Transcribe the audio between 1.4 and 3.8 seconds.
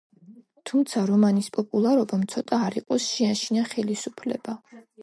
პოპულარობამ, ცოტა არ იყოს, შეაშინა